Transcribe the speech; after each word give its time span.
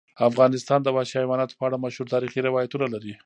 افغانستان 0.29 0.79
د 0.83 0.87
وحشي 0.95 1.15
حیواناتو 1.21 1.57
په 1.59 1.63
اړه 1.67 1.81
مشهور 1.85 2.07
تاریخی 2.13 2.39
روایتونه 2.47 2.85
لري. 2.93 3.13